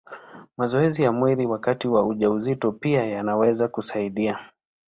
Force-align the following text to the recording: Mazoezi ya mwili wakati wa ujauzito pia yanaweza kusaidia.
Mazoezi 0.57 1.03
ya 1.03 1.11
mwili 1.11 1.45
wakati 1.45 1.87
wa 1.87 2.07
ujauzito 2.07 2.71
pia 2.71 3.05
yanaweza 3.05 3.67
kusaidia. 3.67 4.39